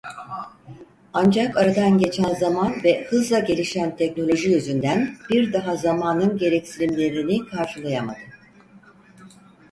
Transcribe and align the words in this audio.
Ancak 1.13 1.57
aradan 1.57 1.97
geçen 1.97 2.33
zaman 2.33 2.75
ve 2.83 3.03
hızla 3.03 3.39
gelişen 3.39 3.95
teknoloji 3.95 4.49
yüzünden 4.49 5.15
bir 5.29 5.53
daha 5.53 5.75
zamanın 5.75 6.37
gereksinimlerini 6.37 7.45
karşılayamadı. 7.45 8.19